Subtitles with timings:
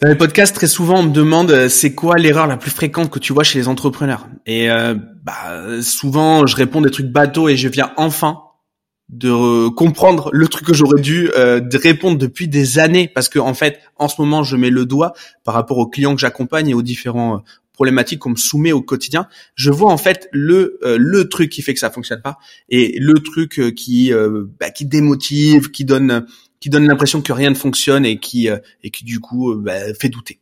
[0.00, 3.10] Dans les podcasts, très souvent, on me demande euh, c'est quoi l'erreur la plus fréquente
[3.10, 4.28] que tu vois chez les entrepreneurs?
[4.46, 8.38] Et euh, bah, souvent, je réponds des trucs bateaux et je viens enfin
[9.10, 13.52] de comprendre le truc que j'aurais dû euh, répondre depuis des années parce que en
[13.52, 15.12] fait, en ce moment, je mets le doigt
[15.44, 17.42] par rapport aux clients que j'accompagne et aux différents
[17.74, 19.26] problématiques qu'on me soumet au quotidien.
[19.54, 22.38] Je vois en fait le le truc qui fait que ça fonctionne pas
[22.68, 24.12] et le truc qui
[24.60, 26.26] bah, qui démotive, qui donne
[26.60, 29.56] qui donne l'impression que rien ne fonctionne et qui euh, et qui du coup euh,
[29.56, 30.38] bah, fait douter.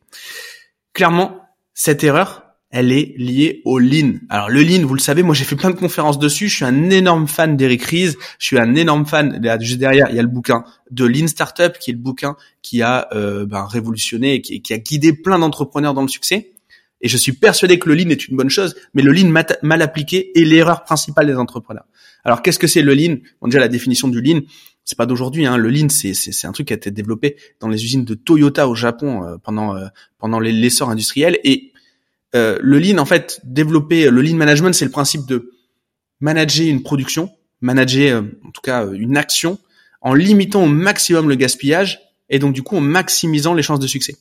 [0.93, 1.41] Clairement,
[1.75, 4.15] cette erreur, elle est liée au lean.
[4.29, 6.49] Alors le lean, vous le savez, moi j'ai fait plein de conférences dessus.
[6.49, 8.15] Je suis un énorme fan d'Eric Ries.
[8.39, 9.41] Je suis un énorme fan.
[9.61, 12.83] Juste derrière, il y a le bouquin de Lean Startup, qui est le bouquin qui
[12.83, 16.53] a euh, ben, révolutionné et qui, a guidé plein d'entrepreneurs dans le succès.
[17.01, 19.31] Et je suis persuadé que le lean est une bonne chose, mais le lean
[19.63, 21.87] mal appliqué est l'erreur principale des entrepreneurs.
[22.25, 23.17] Alors qu'est-ce que c'est le lean?
[23.41, 24.41] Bon, Déjà la définition du lean,
[24.85, 25.47] c'est pas d'aujourd'hui.
[25.47, 25.57] Hein.
[25.57, 28.75] Le lean, c'est un truc qui a été développé dans les usines de Toyota au
[28.75, 29.87] Japon euh, pendant euh,
[30.19, 31.39] pendant l'essor industriel.
[31.45, 31.73] Et
[32.35, 35.53] euh, le lean, en fait, développer le lean management, c'est le principe de
[36.21, 39.59] manager une production, manager en tout cas une action,
[40.01, 43.87] en limitant au maximum le gaspillage et donc du coup en maximisant les chances de
[43.87, 44.17] succès.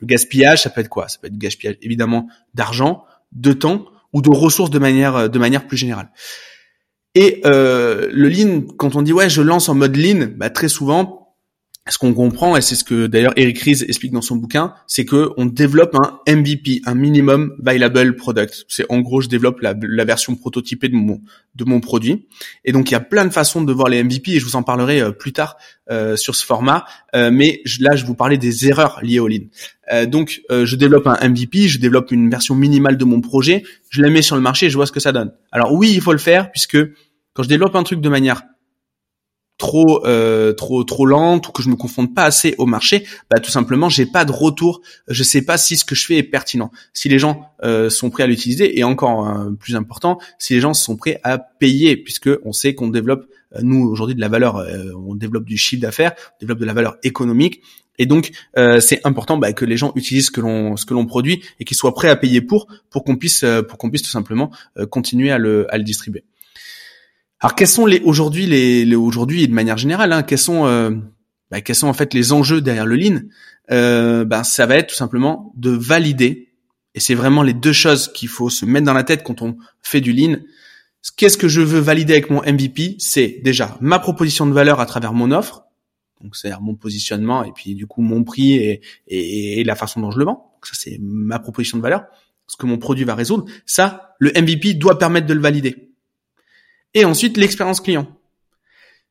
[0.00, 1.08] Le gaspillage, ça peut être quoi?
[1.08, 5.38] Ça peut être du gaspillage évidemment d'argent, de temps ou de ressources de manière de
[5.38, 6.10] manière plus générale.
[7.14, 10.68] Et euh, le lean, quand on dit ouais, je lance en mode lean, bah, très
[10.68, 11.19] souvent,
[11.90, 15.04] ce qu'on comprend, et c'est ce que d'ailleurs Eric Ries explique dans son bouquin, c'est
[15.04, 18.64] que on développe un MVP, un minimum viable product.
[18.68, 19.74] C'est en gros, je développe la,
[20.04, 21.20] version prototypée de mon
[21.56, 22.28] de mon produit.
[22.64, 24.54] Et donc il y a plein de façons de voir les MVP, et je vous
[24.54, 25.56] en parlerai euh, plus tard
[25.90, 26.84] euh, sur ce format.
[27.16, 29.46] Euh, mais là, je vous parlais des erreurs liées au lean.
[30.06, 34.10] donc je développe un MVP, je développe une version minimale de mon projet, je la
[34.10, 35.32] mets sur le marché, et je vois ce que ça donne.
[35.50, 36.78] Alors oui, il faut le faire puisque
[37.34, 38.42] quand je développe un truc de manière
[39.60, 43.38] trop euh, trop trop lente ou que je me confonde pas assez au marché, bah
[43.38, 46.24] tout simplement j'ai pas de retour, je sais pas si ce que je fais est
[46.24, 46.72] pertinent.
[46.94, 50.60] Si les gens euh, sont prêts à l'utiliser et encore euh, plus important, si les
[50.60, 53.26] gens sont prêts à payer puisque on sait qu'on développe
[53.62, 54.64] nous aujourd'hui de la valeur,
[54.96, 57.62] on développe du chiffre d'affaires, on développe de la valeur économique
[57.98, 61.76] et donc c'est important bah, que les gens utilisent ce que l'on produit et qu'ils
[61.76, 64.52] soient prêts à payer pour pour qu'on puisse pour qu'on puisse tout simplement
[64.88, 66.24] continuer à le à le distribuer.
[67.40, 70.90] Alors quels sont les aujourd'hui les, aujourd'hui et de manière générale, hein, quels sont euh,
[71.50, 73.22] bah, quels sont en fait les enjeux derrière le lean?
[73.70, 76.48] Euh, bah, ça va être tout simplement de valider
[76.94, 79.56] et c'est vraiment les deux choses qu'il faut se mettre dans la tête quand on
[79.80, 80.36] fait du lean.
[81.16, 84.86] Qu'est-ce que je veux valider avec mon MVP C'est déjà ma proposition de valeur à
[84.86, 85.64] travers mon offre,
[86.20, 90.00] donc c'est mon positionnement et puis du coup mon prix et, et, et la façon
[90.00, 90.52] dont je le vends.
[90.62, 92.04] Ça c'est ma proposition de valeur,
[92.48, 93.46] ce que mon produit va résoudre.
[93.64, 95.89] Ça, le MVP doit permettre de le valider
[96.94, 98.06] et ensuite l'expérience client.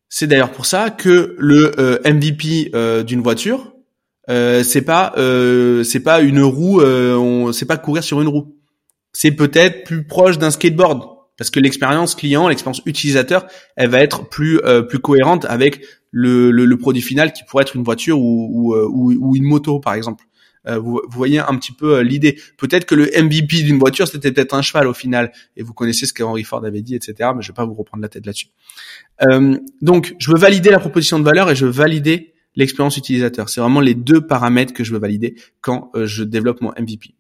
[0.10, 3.74] C'est d'ailleurs pour ça que le euh, MVP euh, d'une voiture,
[4.30, 8.56] euh, c'est pas euh, c'est pas une roue, on c'est pas courir sur une roue.
[9.14, 11.04] C'est peut-être plus proche d'un skateboard
[11.38, 13.46] parce que l'expérience client, l'expérience utilisateur,
[13.76, 14.60] elle va être plus
[14.90, 19.36] plus cohérente avec le, le, produit final qui pourrait être une voiture ou, ou, ou
[19.36, 20.26] une moto par exemple.
[20.68, 22.40] Euh, vous, voyez un petit peu euh, l'idée.
[22.58, 26.06] Peut-être que le MVP d'une voiture, c'était peut-être un cheval au final, et vous connaissez
[26.06, 27.32] ce qu'Henry Ford avait dit, etc.
[27.36, 28.48] Mais je vais pas vous reprendre la tête là-dessus.
[29.30, 33.50] Euh, donc, je veux valider la proposition de valeur et je veux valider l'expérience utilisateur.
[33.50, 37.14] C'est vraiment les deux paramètres que je veux valider quand je développe mon MVP.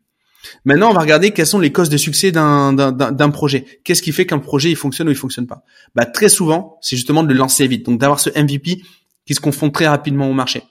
[0.65, 3.65] Maintenant, on va regarder quelles sont les causes de succès d'un projet.
[3.83, 5.63] Qu'est-ce qui fait qu'un projet il fonctionne ou il fonctionne pas?
[5.95, 7.85] Bah très souvent, c'est justement de le lancer vite.
[7.85, 8.81] Donc d'avoir ce MVP
[9.25, 10.63] qui se confond très rapidement au marché.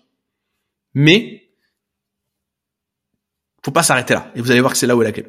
[0.94, 1.47] Mais
[3.64, 4.30] faut pas s'arrêter là.
[4.34, 5.26] Et vous allez voir que c'est là où est la clé.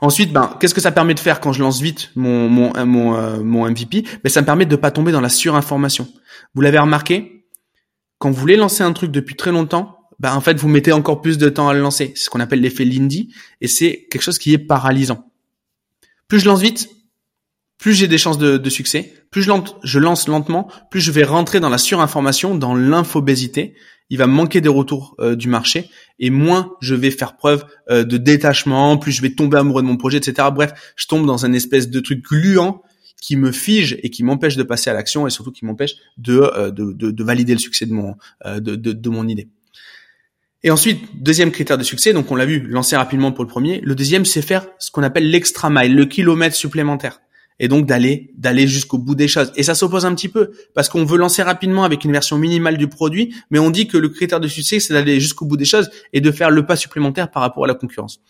[0.00, 3.16] Ensuite, ben, qu'est-ce que ça permet de faire quand je lance vite mon mon mon,
[3.16, 6.08] euh, mon MVP Ben, ça me permet de pas tomber dans la surinformation.
[6.54, 7.46] Vous l'avez remarqué
[8.18, 11.22] Quand vous voulez lancer un truc depuis très longtemps, ben en fait, vous mettez encore
[11.22, 12.12] plus de temps à le lancer.
[12.14, 15.30] C'est ce qu'on appelle l'effet Lindy, et c'est quelque chose qui est paralysant.
[16.28, 16.88] Plus je lance vite,
[17.80, 19.14] plus j'ai des chances de, succès.
[19.30, 23.74] Plus je, lance, lentement, plus je vais rentrer dans la surinformation, dans l'infobésité,
[24.10, 28.04] il va manquer des retours euh, du marché et moins je vais faire preuve euh,
[28.04, 30.48] de détachement, plus je vais tomber amoureux de mon projet, etc.
[30.52, 32.82] Bref, je tombe dans un espèce de truc gluant
[33.22, 36.38] qui me fige et qui m'empêche de passer à l'action et surtout qui m'empêche de,
[36.38, 39.48] euh, de, de, de, valider le succès de mon, de mon idée.
[40.64, 43.80] Et ensuite, deuxième critère de succès, donc on l'a vu, lancer rapidement pour le premier.
[43.82, 47.20] Le deuxième, c'est faire ce qu'on appelle l'extra mile, le kilomètre supplémentaire
[47.60, 49.52] et donc d'aller d'aller jusqu'au bout des choses.
[49.54, 52.76] Et ça s'oppose un petit peu parce qu'on veut lancer rapidement avec une version minimale
[52.78, 55.66] du produit, mais on dit que le critère de succès c'est d'aller jusqu'au bout des
[55.66, 58.20] choses et de faire le pas supplémentaire par rapport à la concurrence.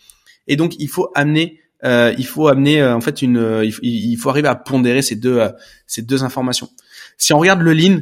[0.47, 4.15] Et donc il faut amener euh, il faut amener euh, en fait une euh, il,
[4.17, 5.41] faut arriver à pondérer ces deux
[5.87, 6.69] ces deux informations.
[7.17, 8.01] Si on regarde le lean,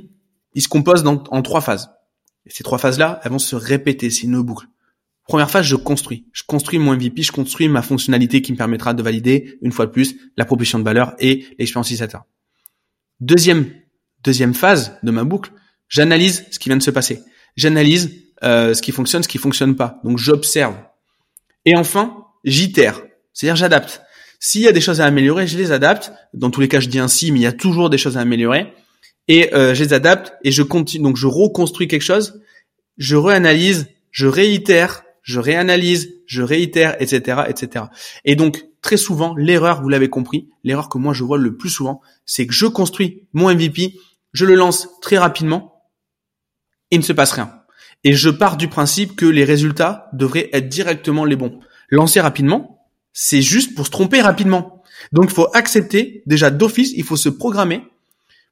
[0.56, 1.92] il se compose en trois phases.
[2.48, 4.66] Ces trois phases là, elles vont se répéter, c'est une boucle.
[5.30, 6.26] Première phase, je construis.
[6.34, 9.86] Je construis mon MVP, je construis ma fonctionnalité qui me permettra de valider, une fois
[9.86, 12.24] de plus, la proposition de valeur et l'expérience utilisateur.
[13.20, 13.72] Deuxième,
[14.24, 15.52] deuxième phase de ma boucle,
[15.88, 17.20] j'analyse ce qui vient de se passer.
[17.56, 20.00] J'analyse euh, ce qui fonctionne, ce qui fonctionne pas.
[20.04, 20.74] Donc j'observe.
[21.64, 23.04] Et enfin, j'itère.
[23.32, 24.02] C'est-à-dire j'adapte.
[24.40, 26.12] S'il y a des choses à améliorer, je les adapte.
[26.34, 28.22] Dans tous les cas, je dis ainsi, mais il y a toujours des choses à
[28.22, 28.74] améliorer.
[29.28, 31.04] Et euh, je les adapte et je continue.
[31.04, 32.42] Donc je reconstruis quelque chose,
[32.98, 37.86] je réanalyse, je réitère, je réanalyse, je réitère, etc., etc.
[38.26, 41.70] Et donc très souvent, l'erreur, vous l'avez compris, l'erreur que moi je vois le plus
[41.70, 43.94] souvent, c'est que je construis mon MVP,
[44.34, 45.84] je le lance très rapidement,
[46.90, 47.54] il ne se passe rien.
[48.04, 51.60] Et je pars du principe que les résultats devraient être directement les bons.
[51.90, 54.82] Lancer rapidement, c'est juste pour se tromper rapidement.
[55.12, 57.84] Donc il faut accepter, déjà d'office, il faut se programmer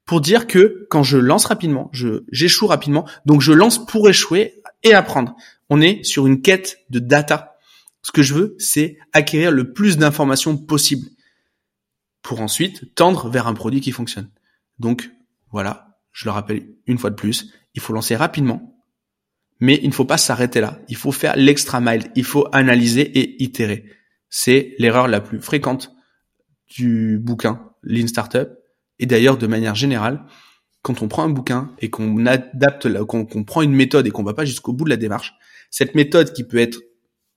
[0.06, 1.89] pour dire que quand je lance rapidement,
[2.31, 5.35] j'échoue rapidement, donc je lance pour échouer et apprendre.
[5.69, 7.57] On est sur une quête de data.
[8.01, 11.07] Ce que je veux, c'est acquérir le plus d'informations possible
[12.21, 14.29] pour ensuite tendre vers un produit qui fonctionne.
[14.79, 15.09] Donc
[15.51, 18.77] voilà, je le rappelle une fois de plus, il faut lancer rapidement,
[19.59, 20.79] mais il ne faut pas s'arrêter là.
[20.87, 22.11] Il faut faire l'extra mile.
[22.15, 23.85] Il faut analyser et itérer.
[24.29, 25.91] C'est l'erreur la plus fréquente
[26.69, 28.49] du bouquin Lean Startup.
[28.99, 30.25] Et d'ailleurs, de manière générale,
[30.81, 34.33] quand on prend un bouquin et qu'on adapte, qu'on prend une méthode et qu'on va
[34.33, 35.33] pas jusqu'au bout de la démarche,
[35.69, 36.79] cette méthode qui peut être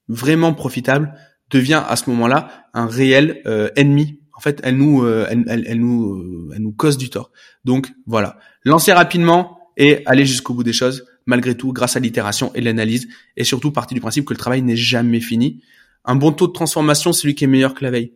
[0.09, 1.15] vraiment profitable
[1.51, 4.21] devient à ce moment-là un réel euh, ennemi.
[4.35, 7.31] En fait, elle nous, euh, elle, nous, euh, elle nous cause du tort.
[7.65, 12.51] Donc voilà, lancez rapidement et aller jusqu'au bout des choses malgré tout, grâce à l'itération
[12.55, 13.07] et l'analyse,
[13.37, 15.63] et surtout partie du principe que le travail n'est jamais fini.
[16.05, 18.15] Un bon taux de transformation, c'est celui qui est meilleur que la veille.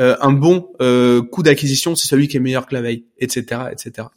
[0.00, 0.72] Euh, un bon
[1.30, 4.08] coût d'acquisition, c'est celui qui est meilleur que la veille, etc., etc.